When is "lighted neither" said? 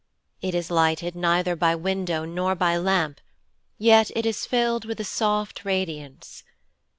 0.71-1.55